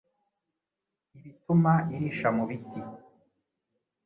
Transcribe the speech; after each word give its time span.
ibituma 1.17 1.73
irisha 1.95 2.29
mu 2.37 2.43
biti. 2.49 2.79